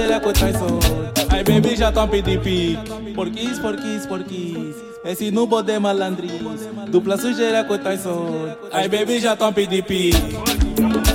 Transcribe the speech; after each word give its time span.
dele 0.00 0.12
é 0.12 0.20
com 0.20 0.32
traição. 0.32 0.78
Ai, 1.28 1.44
baby, 1.44 1.76
já 1.76 1.92
Por 1.92 2.08
pedindo 2.08 2.40
pique. 2.40 3.12
Porquis, 3.14 3.58
Por 3.58 3.76
porquis. 4.08 4.76
Esse 5.04 5.28
é 5.28 5.30
não 5.30 5.48
pode 5.48 5.78
malandris. 5.78 6.32
Dupla 6.88 7.16
sujeira 7.16 7.58
é 7.58 7.64
com 7.64 7.78
traição. 7.78 8.56
Ai, 8.72 8.88
baby, 8.88 9.20
já 9.20 9.36
tão 9.36 9.52
pedindo 9.52 9.84
pique. 9.84 10.36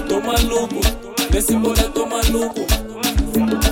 Tô 0.08 0.20
maluco, 0.22 0.80
desse 1.32 1.54
moleque 1.54 1.90
tô 1.90 2.06
maluco. 2.06 2.66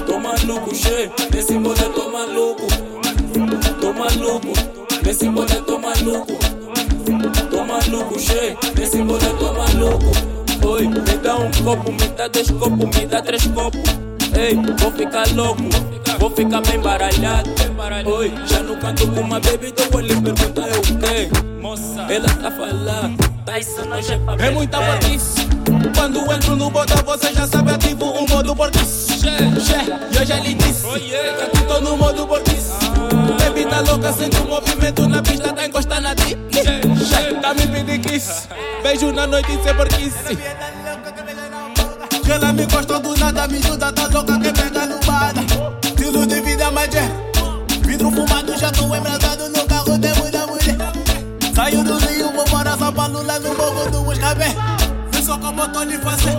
Tô 0.05 0.19
maluco, 0.19 0.75
che, 0.75 1.09
desse 1.31 1.53
moleque 1.53 1.93
tô 1.93 2.09
maluco. 2.09 2.67
Tô 3.79 3.93
maluco, 3.93 4.53
desse 5.03 5.29
moleque 5.29 5.61
tô 5.61 5.79
maluco. 5.79 6.33
Tô 7.49 7.63
maluco, 7.65 8.15
che, 8.19 8.57
desse 8.75 8.97
moleque 8.97 9.37
tô 9.37 9.53
maluco. 9.53 10.11
Oi, 10.65 10.87
me 10.87 11.17
dá 11.21 11.35
um 11.35 11.51
copo, 11.63 11.91
me 11.91 12.07
dá 12.15 12.27
dois 12.27 12.49
copos, 12.51 12.97
me 12.97 13.05
dá 13.05 13.21
três 13.21 13.45
copos. 13.47 14.12
Ei, 14.35 14.55
vou 14.79 14.91
ficar 14.91 15.27
louco, 15.35 15.63
vou 16.19 16.29
ficar 16.31 16.61
bem 16.61 16.79
baralhado. 16.79 17.49
Oi, 18.05 18.33
já 18.45 18.63
no 18.63 18.75
canto 18.77 19.07
com 19.07 19.21
uma 19.21 19.39
baby, 19.39 19.67
então 19.67 19.85
vou 19.91 20.01
lhe 20.01 20.15
perguntar 20.15 20.67
eu 20.69 21.61
Moça, 21.61 22.01
Ela 22.09 22.27
tá 22.27 22.51
falando, 22.51 23.17
tá 23.45 23.59
isso 23.59 23.85
não 23.85 23.97
é 23.97 24.35
pra 24.35 24.45
É 24.45 24.49
muita 24.49 24.79
batice. 24.79 25.47
Quando 25.95 26.31
entro 26.33 26.55
no 26.55 26.69
bota, 26.69 26.95
você 27.03 27.33
já 27.33 27.47
sabe, 27.47 27.71
ativo 27.71 28.05
o 28.05 28.27
modo 28.27 28.55
portice. 28.55 29.19
Che, 29.19 30.19
eu 30.19 30.25
já 30.25 30.37
é 30.37 30.39
lhe 30.41 30.53
disse 30.55 30.85
oh, 30.85 30.93
que 30.93 31.15
aqui 31.15 31.65
tô 31.67 31.79
no 31.79 31.95
modo 31.95 32.27
portice. 32.27 32.71
Ah. 32.81 33.43
Baby 33.43 33.65
tá 33.65 33.81
louca, 33.81 34.11
sente 34.13 34.37
o 34.37 34.47
movimento 34.47 35.07
na 35.07 35.21
pista, 35.21 35.53
tá 35.53 35.65
encostando 35.65 36.01
na 36.01 36.15
ti. 36.15 36.37
Tá 37.41 37.53
me 37.53 37.67
pedindo 37.67 38.09
kiss, 38.09 38.47
beijo 38.81 39.11
na 39.11 39.27
noite 39.27 39.51
sempre 39.63 39.89
kiss. 39.89 40.13
Porque 42.23 42.31
ela 42.31 42.53
me 42.53 42.65
gostou 42.67 43.01
do 43.01 43.17
nada, 43.17 43.45
me 43.49 43.57
ajuda 43.57 43.91
tá 43.91 44.07
troca 44.07 44.39
que 44.39 44.53
pega 44.53 44.85
no 44.87 44.97
bada. 45.05 45.41
Tiro 45.97 46.25
de 46.25 46.39
vida, 46.39 46.71
mas 46.71 46.95
é. 46.95 47.05
Vidro 47.85 48.09
fumado, 48.11 48.57
já 48.57 48.71
tô 48.71 48.95
embrasado 48.95 49.49
no 49.49 49.65
carro 49.65 49.97
de 49.97 50.07
muita 50.13 50.47
mulher. 50.47 50.77
Saio 51.53 51.83
do 51.83 51.97
Rio, 51.97 52.31
vou 52.31 52.47
morar 52.49 52.77
só 52.77 52.93
pra 52.93 53.07
Lula 53.07 53.39
no 53.39 53.53
morro 53.55 53.91
do 53.91 54.03
Buscabé. 54.03 54.55
Vê 55.11 55.21
só 55.21 55.37
como 55.37 55.67
tô 55.67 55.83
lhe 55.83 55.97
fazer. 55.97 56.37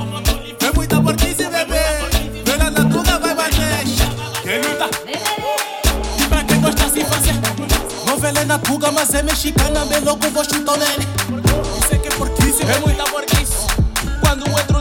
Vê 0.59 0.73
muita 0.75 1.03
porquice, 1.03 1.45
bebê. 1.51 1.85
Vê 2.47 2.57
na 2.57 2.71
natura, 2.71 3.19
vai 3.19 3.35
bater. 3.35 3.85
Quem 4.43 4.63
luta? 4.63 4.89
E 6.17 6.27
pra 6.29 6.45
quem 6.45 6.61
gosta 6.63 6.85
assim 6.87 7.05
fazer. 7.05 7.35
Novela 8.07 8.41
é 8.41 8.45
na 8.47 8.59
puga 8.59 8.91
mas 8.91 9.13
é 9.13 9.23
mexicana, 9.23 9.85
bem 9.85 10.01
louco, 10.01 10.31
vou 10.31 10.45
chutar 10.45 10.79
nele. 10.79 11.07
Isso 11.79 11.95
é 11.95 11.98
que 11.98 12.09
é 12.09 12.11
porquice, 12.13 12.63
é 12.63 12.79
muita 12.79 13.05
porquice. 13.05 13.67
Quando 14.23 14.48
entro 14.48 14.73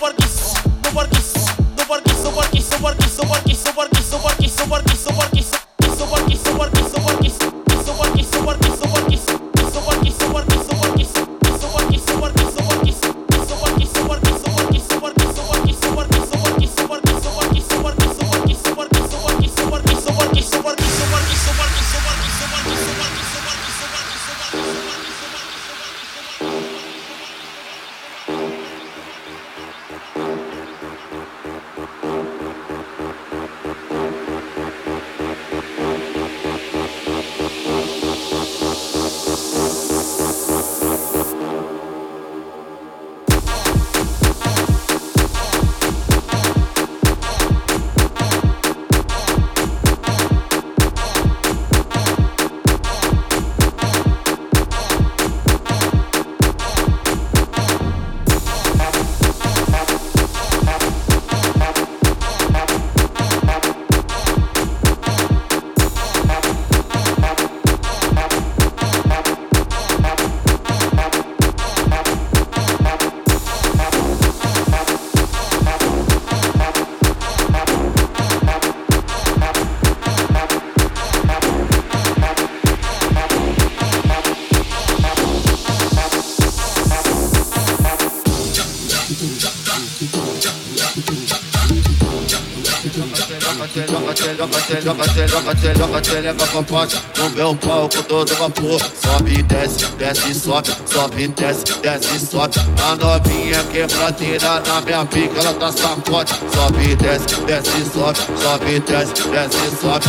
work 0.00 0.18
is, 0.20 0.54
the 0.82 0.92
work 0.96 1.12
is, 1.12 1.34
the 1.76 1.86
work 1.90 2.06
is, 2.06 2.20
the 2.20 2.30
work 2.30 2.54
is, 2.54 3.62
the. 4.00 4.09
Joga 94.80 95.04
te, 95.04 95.26
joga 95.28 95.54
te, 95.54 95.74
joga 95.74 96.00
te, 96.00 96.20
leva 96.20 96.46
com 96.48 96.64
pote 96.64 96.96
No 97.18 97.30
meu 97.30 97.54
palco 97.56 98.02
todo 98.02 98.34
vapor. 98.34 98.80
Sobe 98.80 99.42
desce, 99.42 99.86
desce 99.98 100.34
sobe 100.34 100.70
Sobe 100.86 101.28
desce, 101.28 101.64
desce 101.82 102.26
sobe. 102.26 102.54
A 102.82 102.96
novinha 102.96 103.62
quebradeira 103.64 104.60
na 104.60 104.80
minha 104.80 105.04
pica 105.04 105.40
Ela 105.40 105.54
tá 105.54 105.72
sacote 105.72 106.34
Sobe 106.54 106.96
desce, 106.96 107.40
desce 107.46 107.84
sobe 107.92 108.18
Sobe 108.42 108.80
desce, 108.80 109.28
desce 109.28 109.76
sobe. 109.80 110.06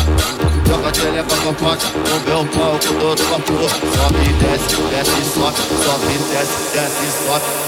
Joga 0.68 0.92
te, 0.92 1.02
leva 1.02 1.36
com 1.38 1.53
pote 1.53 1.86
No 1.96 2.20
meu 2.26 2.46
palco 2.46 2.94
todo 3.00 3.24
vapor. 3.30 3.70
Sobe 3.70 4.34
desce, 4.42 4.76
desce 4.90 5.34
sobe 5.34 5.58
Sobe 5.84 6.14
desce, 6.32 6.72
desce 6.74 7.26
sobe 7.28 7.61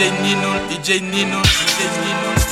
DJ 0.00 0.08
Nino, 0.22 0.56
DJ 0.70 2.49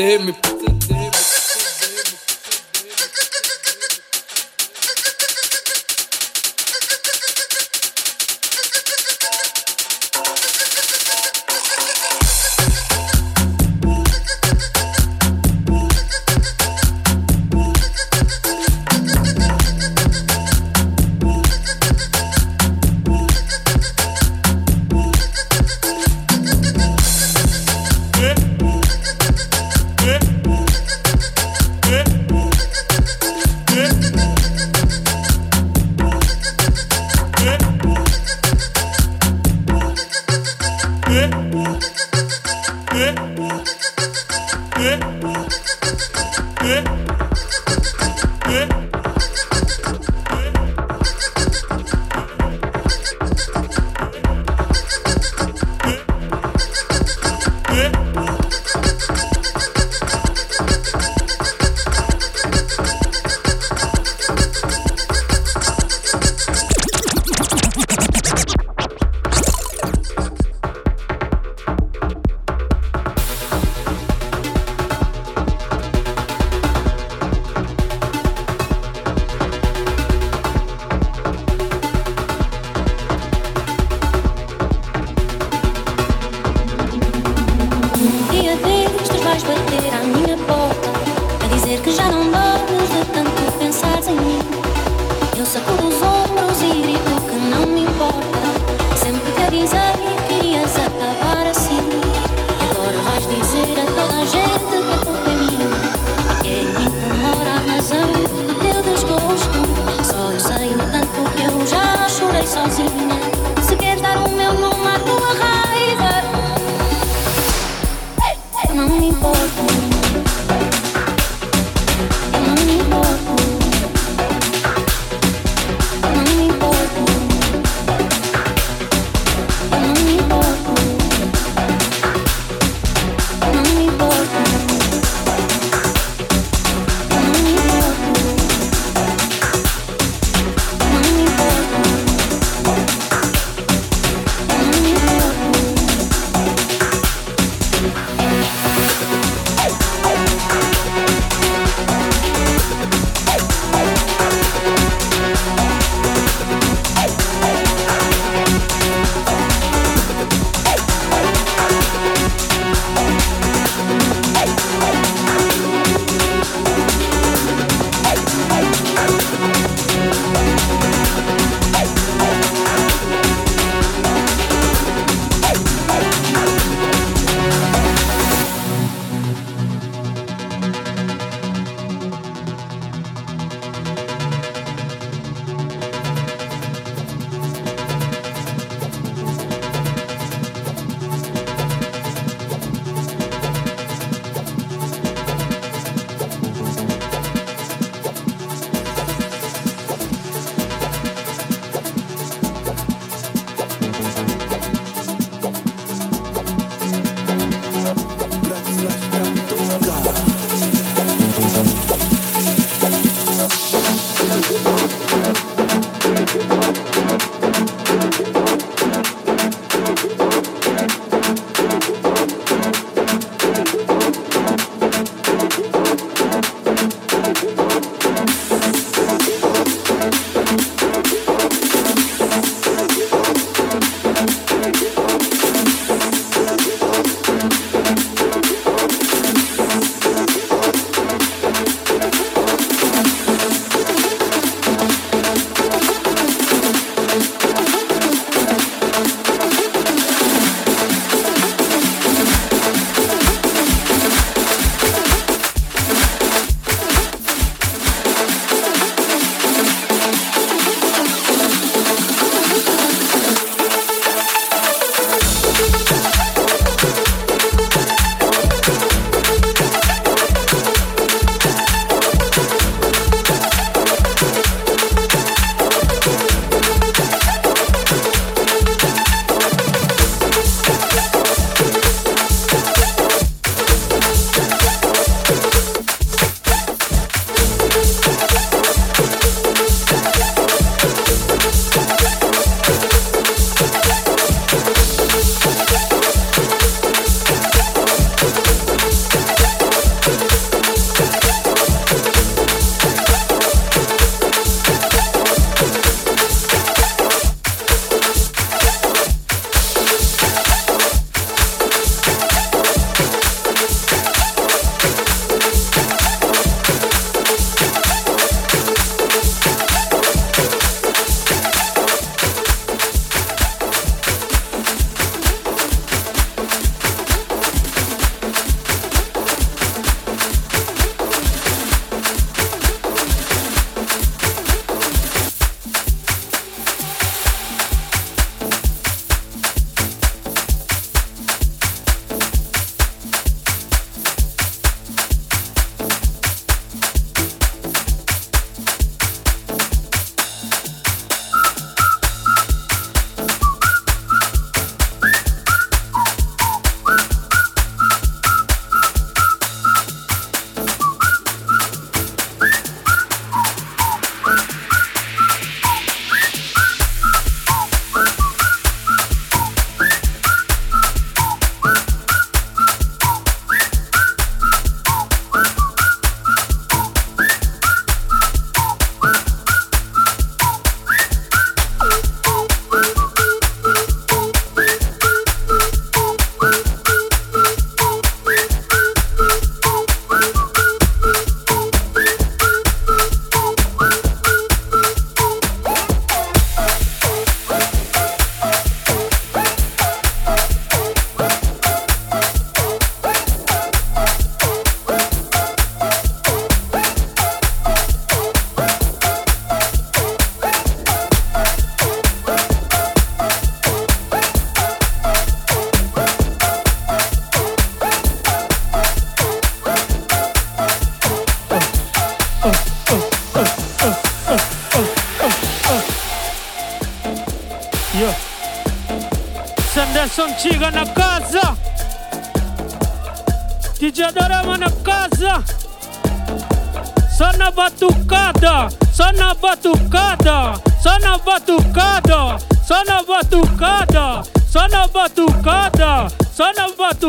they 0.00 0.06
hit 0.06 0.24
me. 0.24 0.49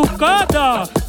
tu 0.02 1.01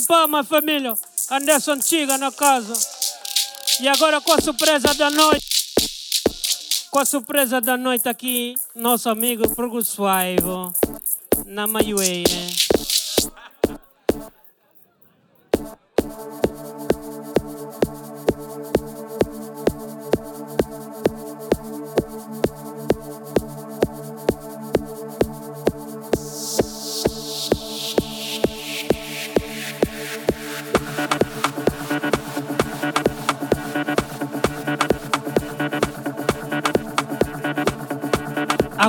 de 0.00 0.06
palmas, 0.06 0.46
família. 0.46 0.94
Anderson 1.30 1.78
Tiga 1.78 2.18
na 2.18 2.30
casa. 2.30 2.74
E 3.80 3.88
agora 3.88 4.20
com 4.20 4.32
a 4.32 4.40
surpresa 4.40 4.92
da 4.94 5.10
noite. 5.10 5.46
Com 6.90 6.98
a 6.98 7.04
surpresa 7.04 7.60
da 7.60 7.76
noite 7.76 8.08
aqui, 8.08 8.54
nosso 8.74 9.08
amigo 9.08 9.48
Progus 9.54 9.94
Five, 9.94 10.42
na 11.46 11.66
Maioeira. 11.66 12.65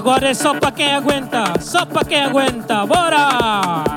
Agora 0.07 0.29
é 0.29 0.33
só 0.33 0.53
pra 0.53 0.71
quem 0.71 0.93
aguenta, 0.93 1.59
só 1.59 1.85
pra 1.85 2.05
quem 2.05 2.23
aguenta, 2.23 2.85
bora! 2.85 3.96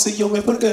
Que, 0.00 0.40
tá 0.40 0.40
conseguiu-me 0.40 0.42
porque, 0.42 0.66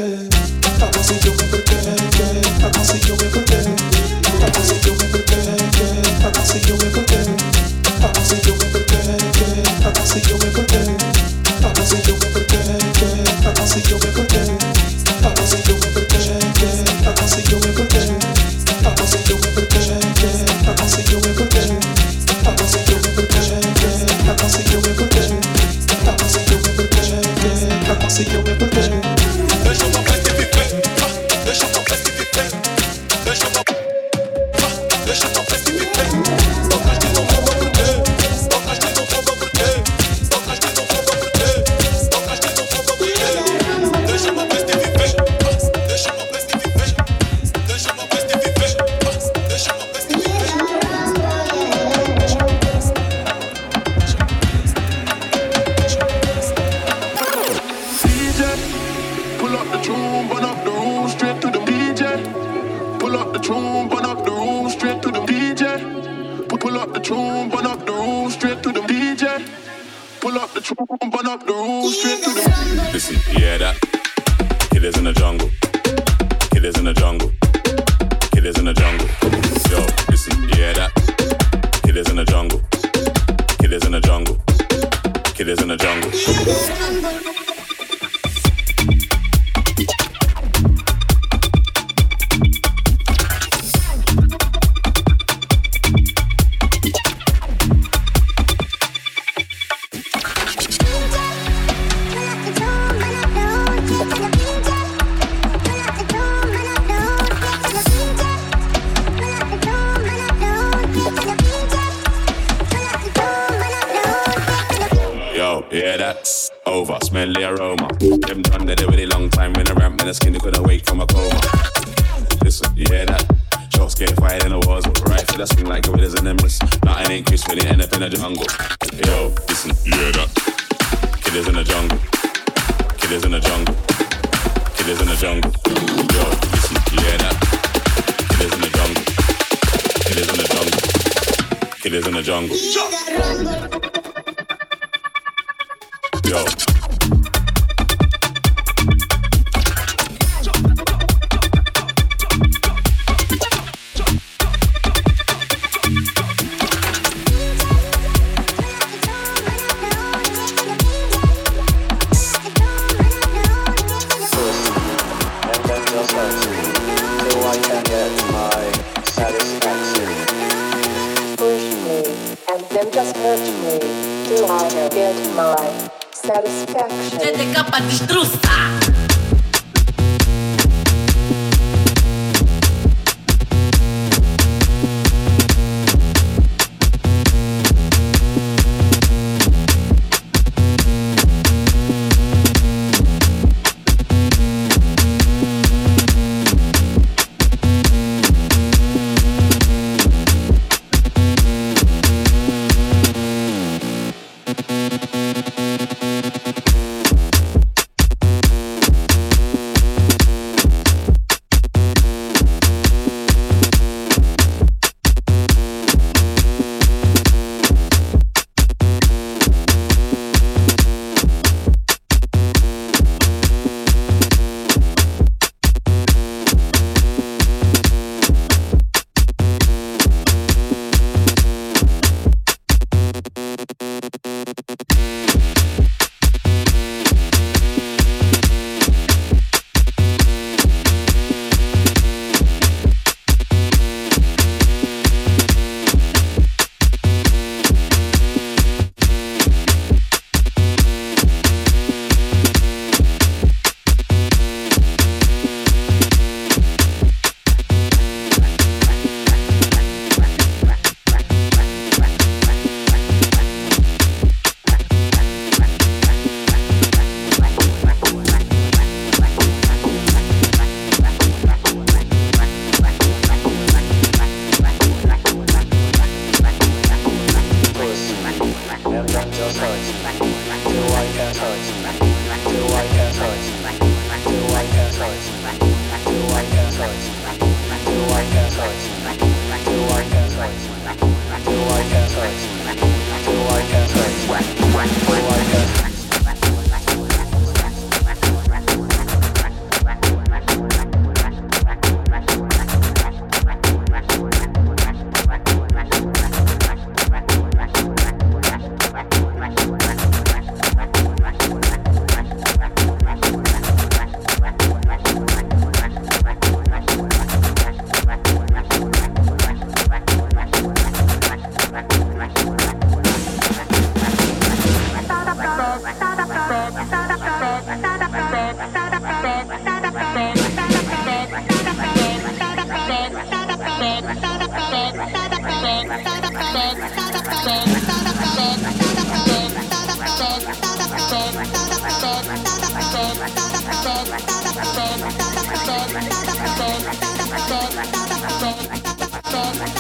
Bye. 349.38 349.78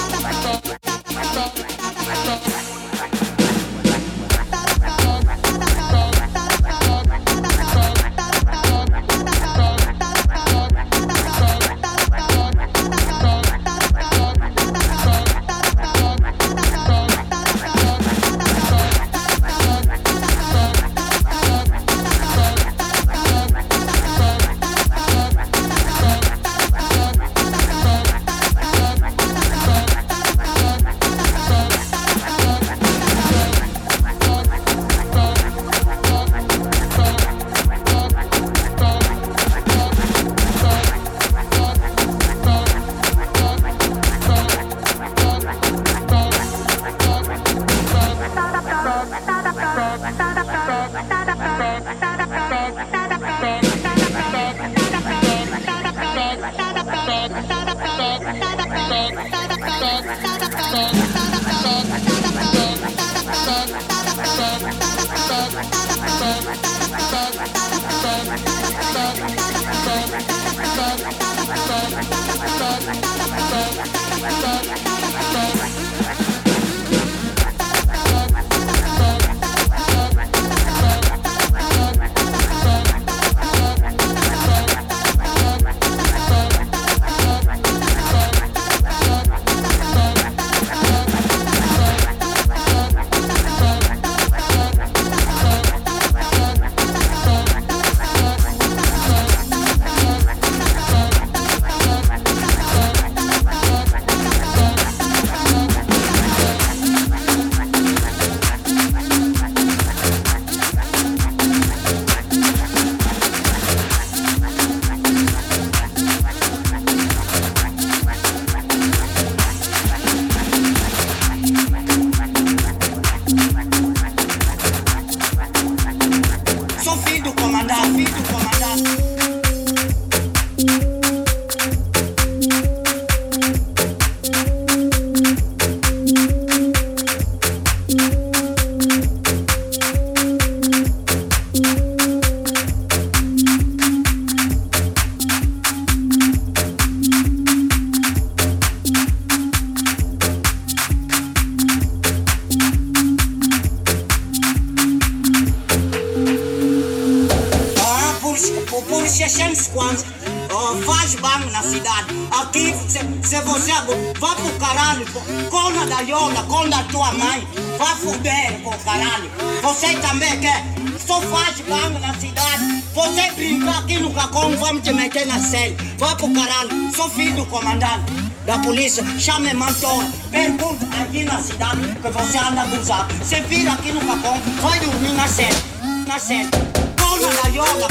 Polícia, 179.28 179.34
chame 179.34 179.54
mantor, 179.54 180.06
pergunta 180.32 180.86
aqui 181.02 181.24
na 181.24 181.42
cidade 181.42 181.82
que 182.02 182.10
você 182.10 182.38
anda 182.38 182.62
abusado. 182.62 183.14
Você 183.16 183.42
vira 183.42 183.74
aqui 183.74 183.92
no 183.92 184.00
cacão, 184.00 184.40
vai 184.62 184.80
dormir 184.80 185.14
na 185.14 185.28
cela, 185.28 185.60
na 186.08 186.18
cela. 186.18 186.50
Cona 186.98 187.28
da 187.42 187.50
Yola, 187.50 187.88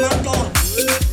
levanto. 0.00 1.09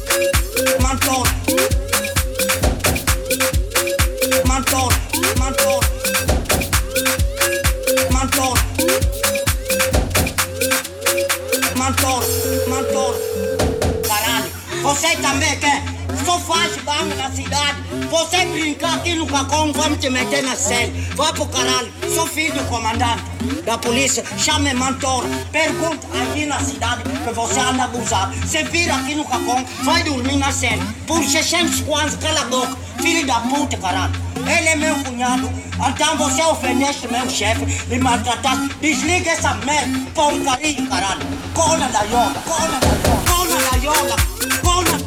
Cacão, 19.28 19.72
vamos 19.74 20.00
te 20.00 20.10
meter 20.10 20.44
na 20.44 20.56
cela. 20.56 20.92
Vá 21.16 21.32
pro 21.34 21.46
caralho, 21.48 21.92
sou 22.14 22.28
filho 22.28 22.54
do 22.54 22.64
comandante 22.66 23.24
da 23.66 23.78
polícia. 23.78 24.24
Chame 24.38 24.74
mantor, 24.74 25.24
pergunta 25.52 26.08
aqui 26.22 26.46
na 26.46 26.60
cidade 26.60 27.04
que 27.04 27.34
você 27.34 27.60
anda 27.60 27.84
abusado. 27.84 28.34
Você 28.36 28.64
vira 28.64 28.96
aqui 28.96 29.16
no 29.16 29.26
cacão, 29.26 29.64
vai 29.84 30.04
dormir 30.04 30.38
na 30.38 30.52
cela. 30.52 30.82
Por 31.06 31.24
600 31.24 31.82
kwanza, 31.82 32.18
cala 32.18 32.42
a 32.42 32.46
boca. 32.46 32.78
Filho 33.02 33.28
da 33.28 33.40
puta, 33.42 33.78
caralho. 33.78 34.14
Ele 34.38 34.70
é 34.70 34.76
meu 34.76 34.96
cunhado, 35.04 35.50
então 35.90 36.18
você 36.18 36.42
ofendeste 36.42 37.08
meu 37.12 37.30
chefe, 37.30 37.66
me 37.88 38.00
maltrataste. 38.00 38.74
Desliga 38.80 39.32
essa 39.32 39.54
merda, 39.56 40.00
porcaria, 40.14 40.88
caralho. 40.88 41.22
Cona 41.54 41.88
da 41.90 42.02
yoga, 42.04 42.42
cona 42.46 42.80
da 42.80 42.88
yoga, 42.88 43.28
cona 43.28 43.58
da 43.70 43.78
yoga, 43.78 44.16
cona, 44.64 44.98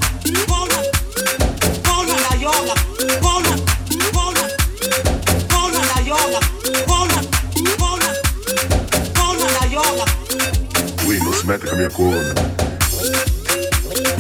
cona, 0.47 0.79
cona 1.87 2.15
da 2.29 2.35
yoga, 2.37 2.75
cona, 3.21 3.70
se 11.41 11.47
mete 11.47 11.67
com 11.67 11.73
a 11.73 11.77
minha 11.77 11.91
cona. 11.91 12.35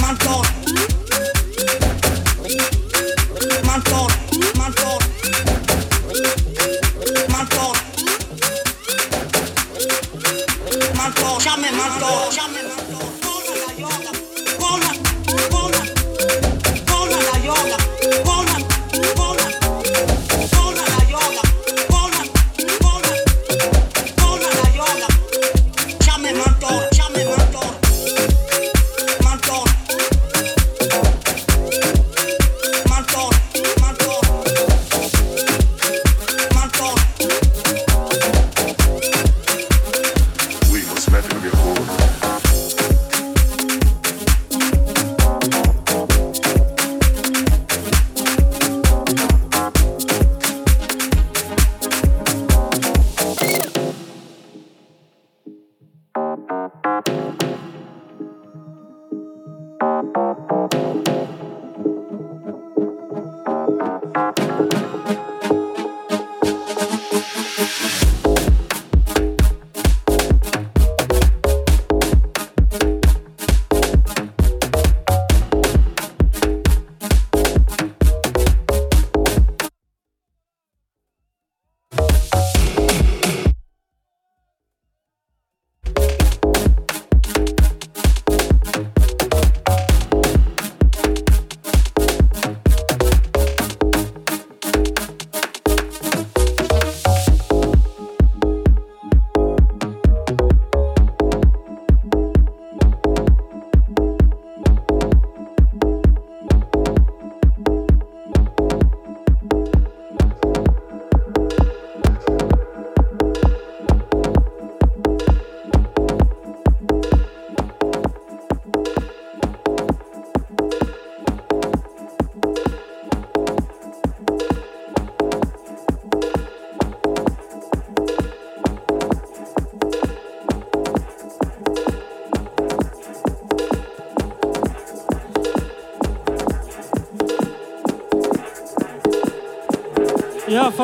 Mantor. 0.00 0.46
Mantor, 3.66 4.08
mantor. 4.56 4.98
Mantor. 7.28 7.76
Mantor, 10.96 11.40
chame 11.42 11.70
mantor, 11.72 12.32
chame 12.32 12.49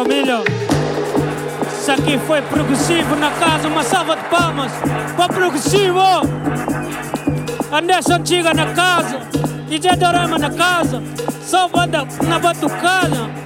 família. 0.07 0.45
Isso 1.73 1.91
aqui 1.91 2.19
foi 2.27 2.41
progressivo 2.43 3.17
na 3.17 3.31
casa, 3.33 3.67
uma 3.67 3.83
salva 3.83 4.17
de 4.17 4.25
palmas 4.25 4.73
para 5.17 5.33
progressivo. 5.33 6.01
Anderson 7.73 8.15
Antiga 8.15 8.55
na 8.55 8.73
casa, 8.73 9.21
DJ 9.69 9.97
Dorama 9.97 10.39
na 10.39 10.51
casa, 10.51 11.03
só 11.45 11.69
banda 11.69 12.07
na 12.27 12.39
batucada. 12.39 13.46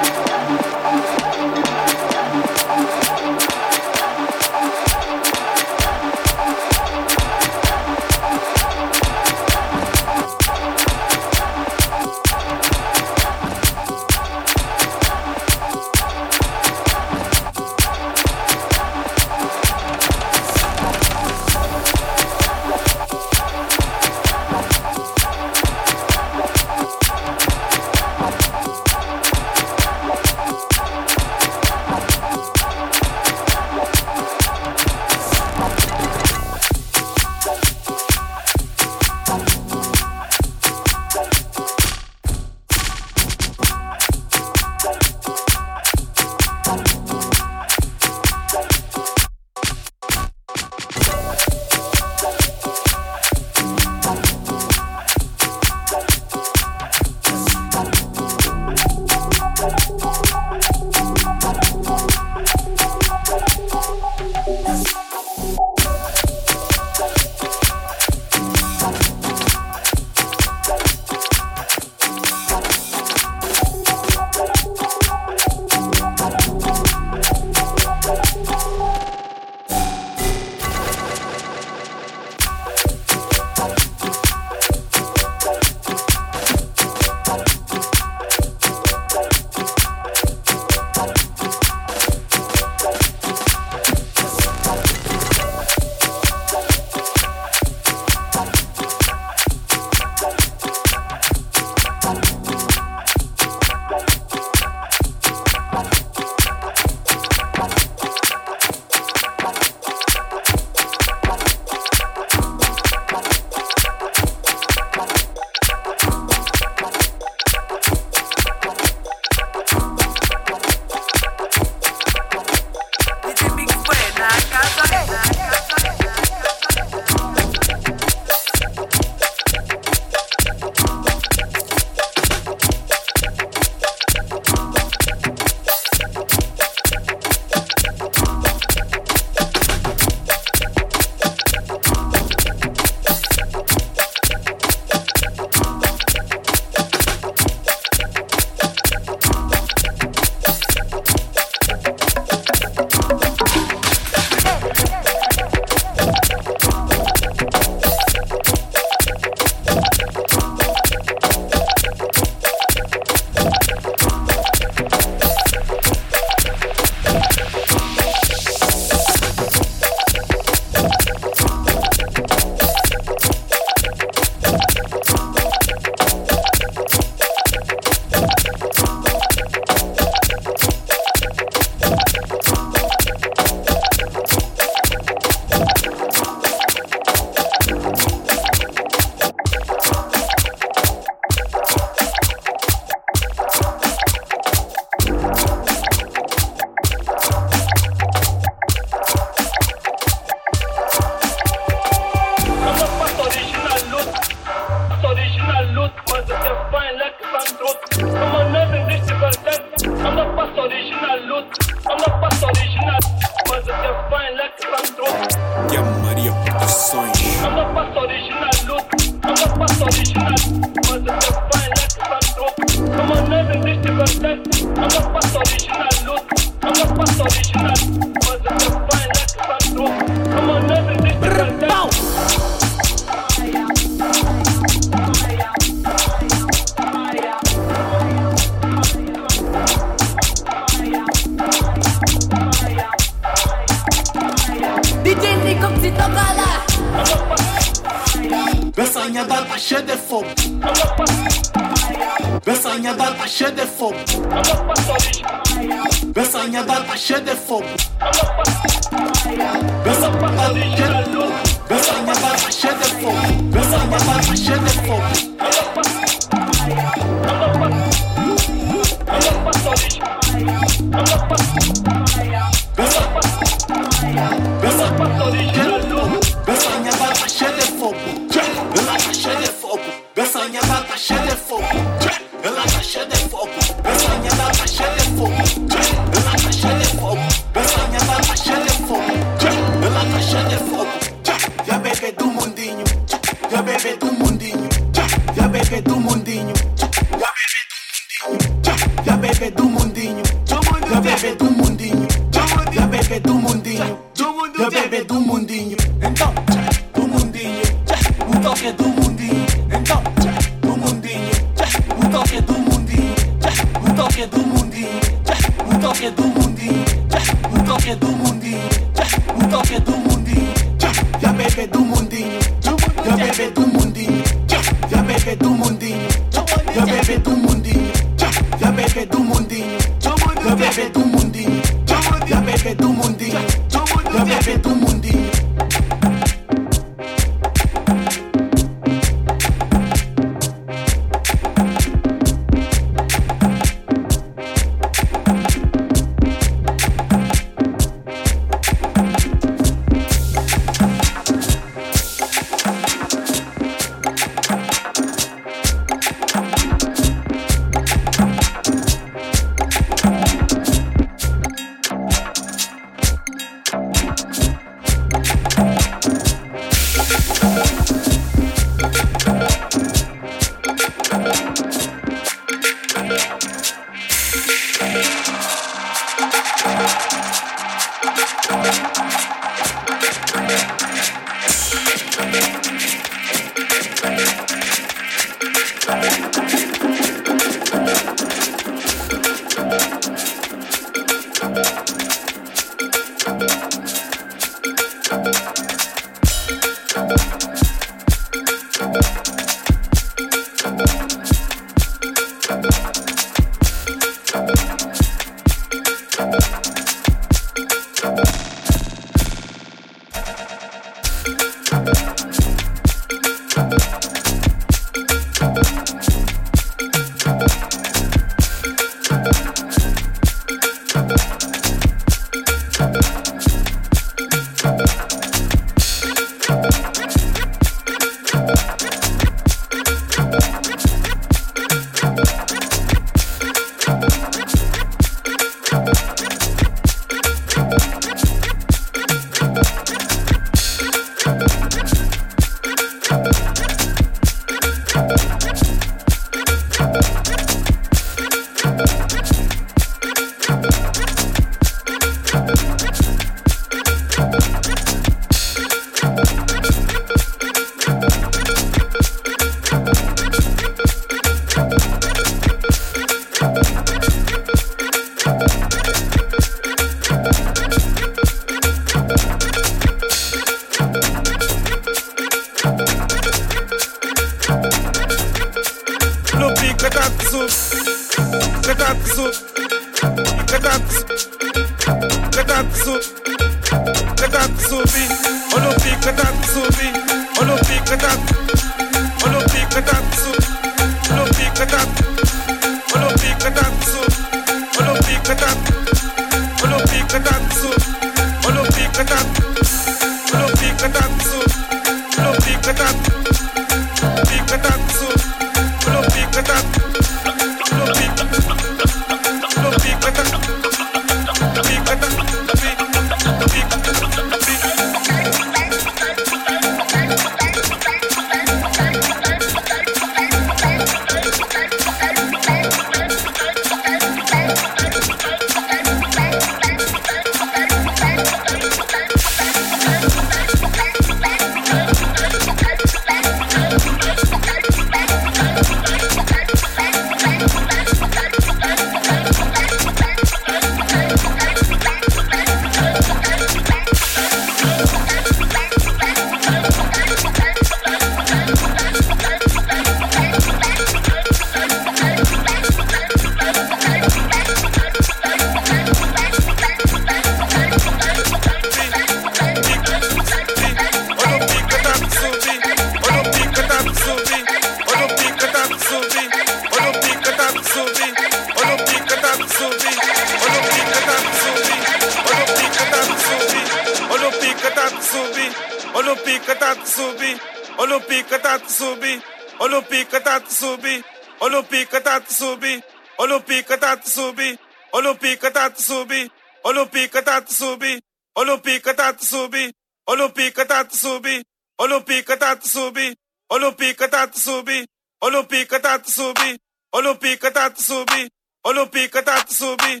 Tatsubi, 585.64 586.30
Olupika 586.64 587.22
Tatsubi, 587.22 587.98
Olupika 588.36 588.94
Tatsubi, 588.94 589.72
Olupika 590.06 590.64
Tatsubi, 590.66 591.42
Olupika 591.80 592.36
Tatsubi, 592.36 593.16
Olupika 593.50 594.08
Tatsubi, 594.08 594.86
Olupika 595.22 595.80
Tatsubi, 595.80 596.58
Olupika 596.92 597.50
Tatsubi, 597.50 598.28
Olupika 598.64 599.22
Tatsubi, 599.22 600.00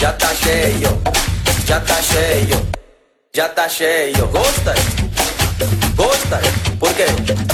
já 0.00 0.14
tá 0.14 0.34
cheio, 0.34 1.02
já 1.66 1.78
tá 1.78 2.00
cheio, 2.00 2.66
já 3.34 3.48
tá 3.50 3.68
cheio. 3.68 4.26
Gosta? 4.28 4.74
Gosta? 5.94 6.40
Por 6.78 6.88
Porque 6.88 7.04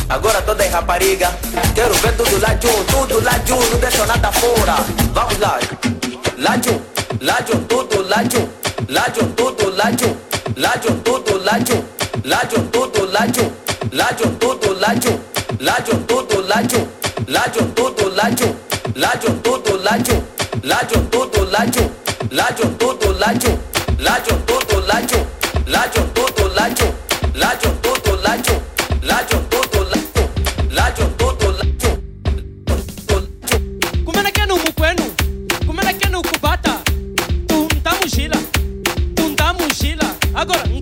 agora 0.08 0.40
toda 0.42 0.64
em 0.64 0.70
rapariga. 0.70 1.28
Quero 1.74 1.92
ver 1.94 2.16
tudo 2.16 2.40
lá 2.40 2.54
de 2.54 2.68
um, 2.68 2.84
tudo 2.84 3.20
lá 3.24 3.32
de 3.38 3.52
um, 3.52 3.58
não 3.70 3.78
deixa 3.80 4.06
nada 4.06 4.30
fora. 4.30 4.76
Vamos 5.12 5.38
lá, 5.40 5.58
lá 6.38 6.56
de 6.56 6.70
lá 7.20 7.40
de 7.40 7.56
tudo 7.66 8.02
lá 8.08 8.22
de 8.22 8.36
um, 8.38 8.48
lá 8.90 9.08
de 9.08 9.24
um, 9.24 9.32
tudo 9.32 9.70
lá 9.74 9.90
de 9.90 10.04
um, 10.04 10.16
lá 10.56 10.76
de 10.76 10.88
um, 10.88 11.00
tudo 11.00 11.42
lá 11.42 11.58
de 11.58 11.72
um, 11.72 11.84
lá 12.24 12.42
de 12.44 12.54
um, 12.60 12.66
tudo 12.68 13.10
lá 13.10 13.26
de 13.26 13.40
um, 13.40 13.52
lá 13.90 14.10
de 14.12 14.22
um, 14.24 14.34
tudo 14.36 14.78
lá 14.78 14.94
de 14.94 15.10
um, 15.10 15.20
lá 15.58 15.78
de 15.80 15.92
um, 15.92 16.02
tudo 16.04 16.46
lá 16.46 16.62
de 16.62 16.76
um, 16.76 16.88
lá 17.26 17.46
de 17.48 17.60
um, 17.60 17.70
tudo 17.72 18.14
lá 18.14 18.30
de 18.30 18.44
um, 18.44 18.56
lá 18.94 19.14
de 19.16 19.26
um, 19.26 19.38
tudo 19.40 19.82
lá 19.82 19.98
de 19.98 20.12
um, 20.12 20.22
lá 20.62 20.82
de 20.84 20.96
um, 20.96 21.06
tudo 21.06 21.50
lá 21.50 21.64
de 21.64 21.80
um. 21.80 22.05
lacho, 22.30 22.68
tuto, 22.78 23.12
lacho, 23.14 23.58
lacho, 23.98 24.36
tuto, 24.46 24.80
lacho, 24.86 25.26
lacho, 25.66 26.02
tuto, 26.14 26.48
lacho, 26.54 26.94
lacho, 27.34 27.70
tuto, 27.82 28.16
lacho, 28.22 28.62
lacho, 29.02 29.38
tuto, 29.50 29.84
lacho, 29.90 30.28
lacho, 30.70 31.06
tuto, 31.16 31.52
lacho. 31.52 31.98
Kumana 34.04 34.30
que 34.30 34.46
no 34.46 34.56
muqueno, 34.56 35.04
kumana 35.66 35.92
que 35.94 36.08
no 36.08 36.22
cubata, 36.22 36.80
tunta 37.46 37.94
mochila, 38.00 38.38
tunta 39.14 39.52
mochila, 39.52 40.14
agora. 40.34 40.75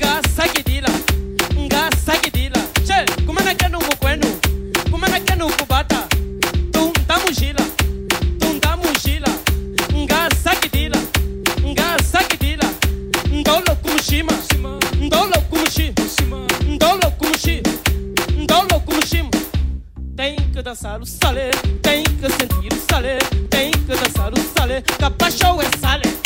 dançar 20.64 20.98
o 20.98 21.04
salé, 21.04 21.50
tem 21.82 22.02
que 22.02 22.30
sentir 22.30 22.72
o 22.72 22.90
salé, 22.90 23.18
tem 23.50 23.70
que 23.70 23.94
dançar 23.94 24.32
o 24.32 24.58
salé, 24.58 24.80
capacho 24.98 25.60
é 25.60 25.78
salé. 25.78 26.23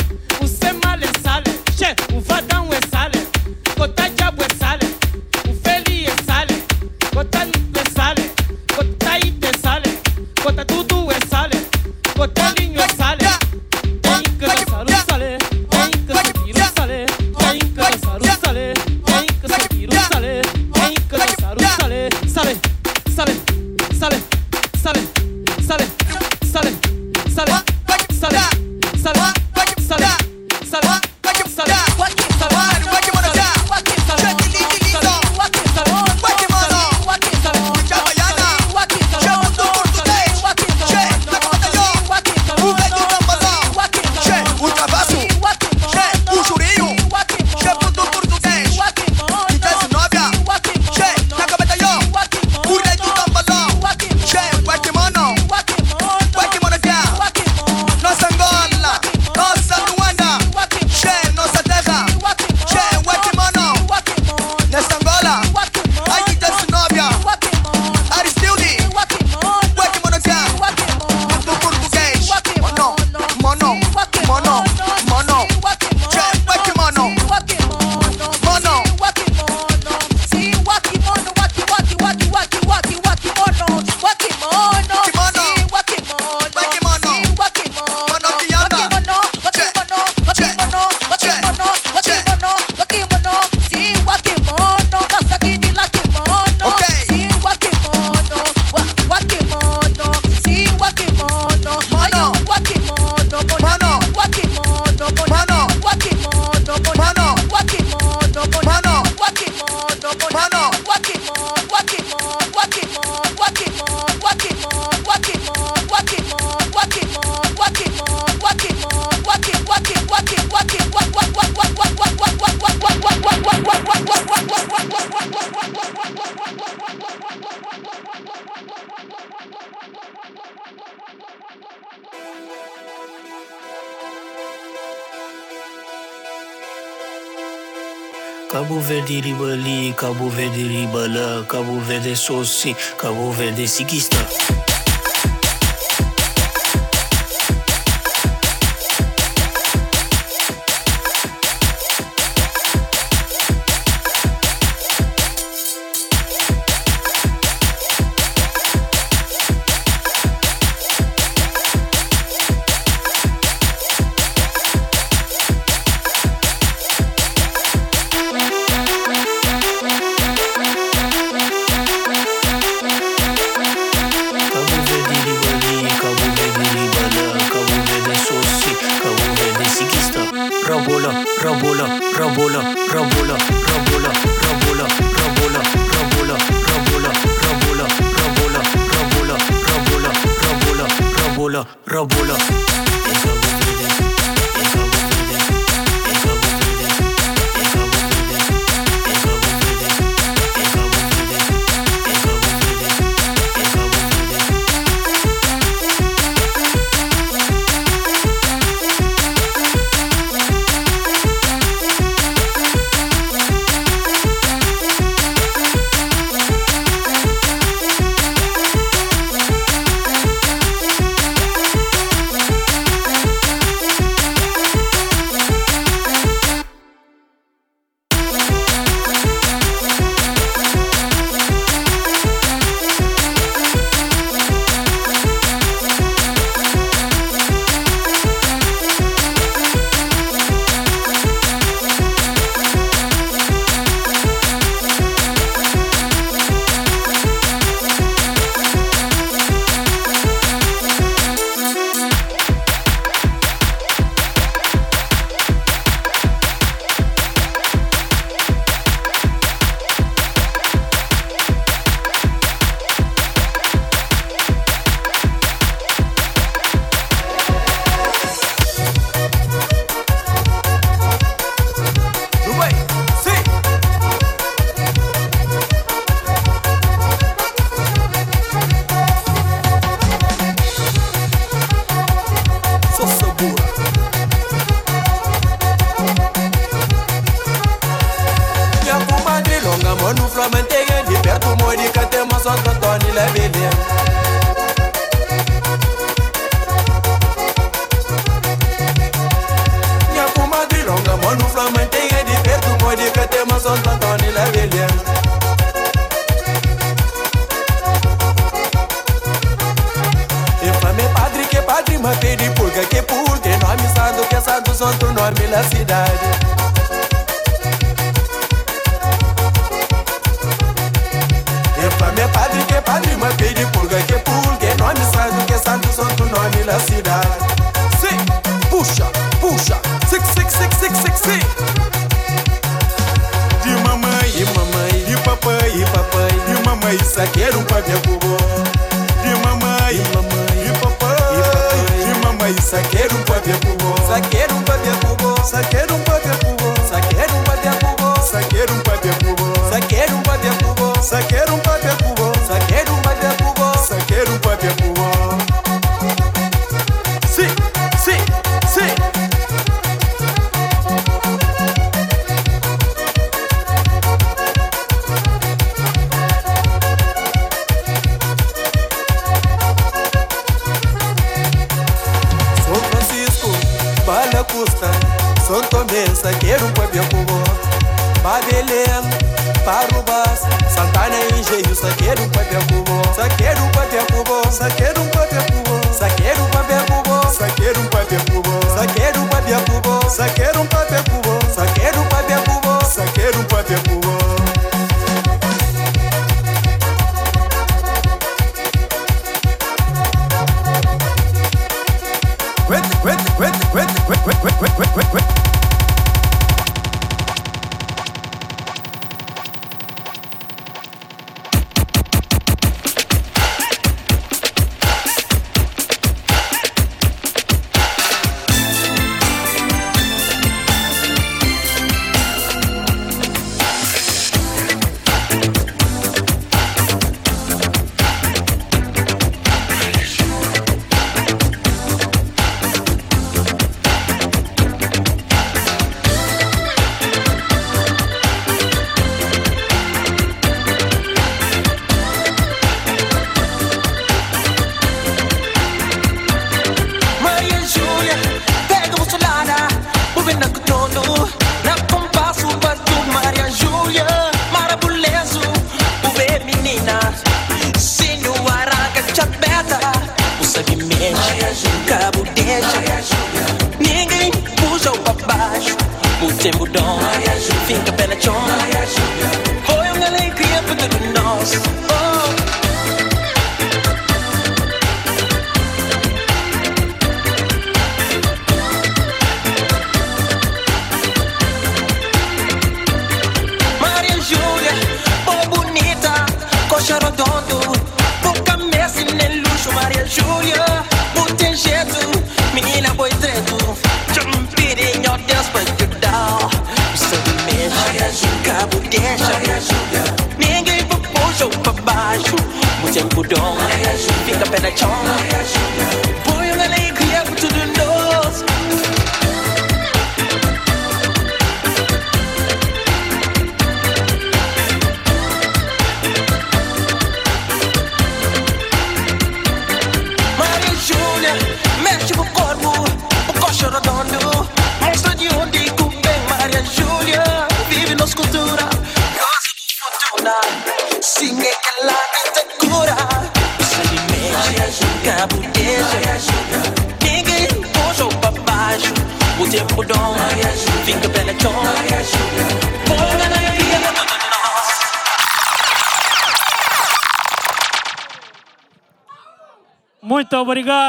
nouvelle 143.39 143.55
des 143.55 143.69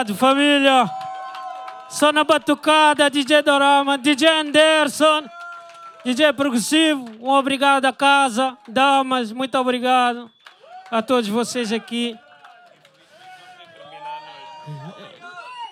Obrigado, 0.10 0.16
família. 0.16 0.90
Só 1.90 2.12
na 2.12 2.24
batucada, 2.24 3.10
DJ 3.10 3.42
Dorama, 3.42 3.98
DJ 3.98 4.28
Anderson, 4.28 5.24
DJ 6.04 6.34
Progressivo. 6.34 7.06
Um 7.20 7.30
obrigado 7.30 7.86
à 7.86 7.94
casa. 7.94 8.58
Damas, 8.68 9.32
muito 9.32 9.58
obrigado 9.58 10.30
a 10.92 11.02
todos 11.02 11.30
vocês 11.30 11.72
aqui. 11.72 12.18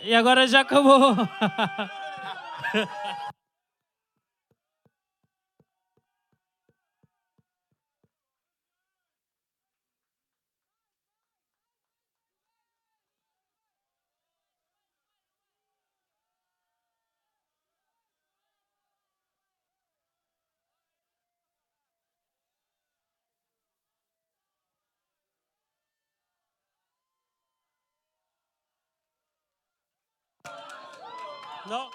E 0.04 0.16
agora 0.16 0.48
já 0.48 0.62
acabou. 0.62 1.16
Não. 31.70 31.90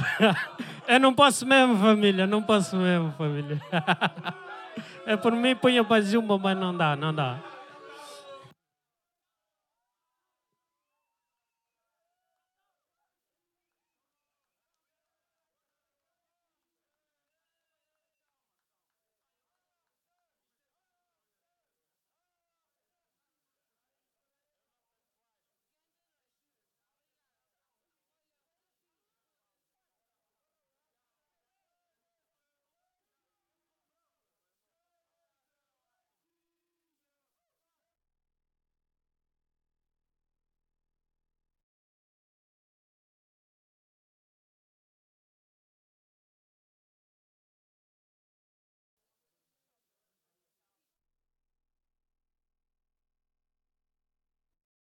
Eu 0.88 0.98
não 0.98 1.14
posso 1.14 1.46
mesmo, 1.46 1.76
família. 1.78 2.26
Não 2.26 2.42
posso 2.42 2.76
mesmo, 2.76 3.12
família. 3.12 3.60
É 5.06 5.16
por 5.16 5.32
mim, 5.32 5.56
punha 5.56 5.82
para 5.82 6.00
Zumba, 6.02 6.38
mas 6.38 6.56
não 6.56 6.76
dá, 6.76 6.94
não 6.94 7.12
dá. 7.12 7.38